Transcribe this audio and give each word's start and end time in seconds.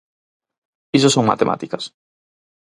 Iso 0.97 1.09
son 1.11 1.27
matemáticas. 1.31 1.83